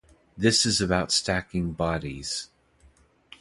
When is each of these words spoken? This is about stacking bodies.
This 0.35 0.65
is 0.65 0.81
about 0.81 1.11
stacking 1.11 1.73
bodies. 1.73 2.49